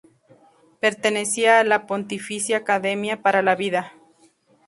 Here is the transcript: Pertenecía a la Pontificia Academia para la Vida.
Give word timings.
Pertenecía 0.79 1.59
a 1.59 1.63
la 1.63 1.85
Pontificia 1.85 2.57
Academia 2.57 3.21
para 3.21 3.43
la 3.43 3.53
Vida. 3.55 3.93